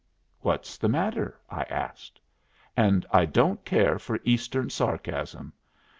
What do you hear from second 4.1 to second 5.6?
Eastern sarcasm."